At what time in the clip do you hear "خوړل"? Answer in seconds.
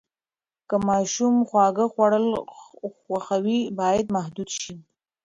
1.93-2.27